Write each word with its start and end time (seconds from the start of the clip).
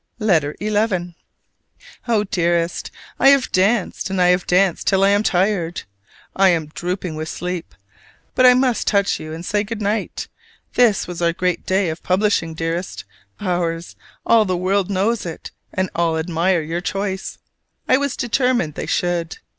LETTER 0.17 0.55
XI 0.59 1.15
Oh, 2.07 2.23
Dearest: 2.23 2.89
I 3.19 3.27
have 3.29 3.51
danced 3.51 4.09
and 4.09 4.19
I 4.19 4.29
have 4.29 4.47
danced 4.47 4.87
till 4.87 5.03
I 5.03 5.09
am 5.09 5.21
tired! 5.21 5.83
I 6.35 6.49
am 6.49 6.65
dropping 6.73 7.13
with 7.13 7.29
sleep, 7.29 7.75
but 8.33 8.43
I 8.43 8.55
must 8.55 8.77
just 8.87 8.87
touch 8.87 9.19
you 9.19 9.31
and 9.31 9.45
say 9.45 9.63
good 9.63 9.79
night. 9.79 10.27
This 10.73 11.05
was 11.07 11.21
our 11.21 11.33
great 11.33 11.67
day 11.67 11.89
of 11.89 12.01
publishing, 12.01 12.55
dearest, 12.55 13.05
ours: 13.39 13.95
all 14.25 14.43
the 14.43 14.57
world 14.57 14.89
knows 14.89 15.23
it; 15.23 15.51
and 15.71 15.87
all 15.93 16.17
admire 16.17 16.61
your 16.63 16.81
choice! 16.81 17.37
I 17.87 17.97
was 17.97 18.17
determined 18.17 18.73
they 18.73 18.87
should. 18.87 19.37